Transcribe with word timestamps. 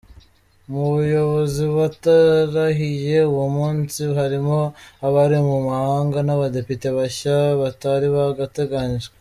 Mu 0.71 0.83
bayobozi 0.93 1.63
batarahiye 1.77 3.17
uwo 3.31 3.45
munsi 3.57 3.99
harimo 4.19 4.59
abari 5.07 5.37
mu 5.49 5.57
mahanga, 5.67 6.17
n’ 6.23 6.29
abadepite 6.35 6.87
bashya 6.97 7.35
batari 7.61 8.07
bagatangajwe. 8.17 9.09